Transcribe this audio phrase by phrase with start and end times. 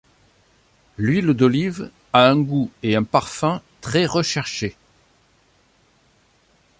[0.97, 4.75] L'huile d'olive a un goût et un parfum très recherché.